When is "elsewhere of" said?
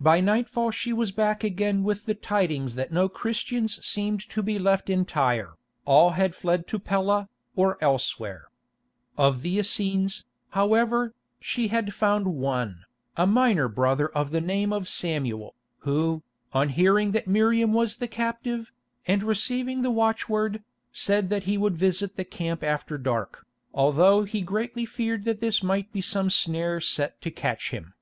7.84-9.42